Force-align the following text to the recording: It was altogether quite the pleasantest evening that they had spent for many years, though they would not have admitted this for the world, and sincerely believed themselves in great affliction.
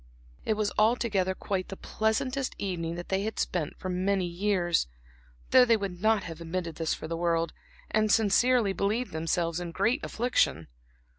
It 0.45 0.55
was 0.55 0.71
altogether 0.79 1.35
quite 1.35 1.67
the 1.67 1.77
pleasantest 1.77 2.55
evening 2.57 2.95
that 2.95 3.09
they 3.09 3.21
had 3.21 3.37
spent 3.37 3.77
for 3.77 3.87
many 3.87 4.25
years, 4.25 4.87
though 5.51 5.63
they 5.63 5.77
would 5.77 6.01
not 6.01 6.23
have 6.23 6.41
admitted 6.41 6.77
this 6.77 6.95
for 6.95 7.07
the 7.07 7.15
world, 7.15 7.53
and 7.91 8.11
sincerely 8.11 8.73
believed 8.73 9.11
themselves 9.11 9.59
in 9.59 9.69
great 9.71 10.03
affliction. 10.03 10.69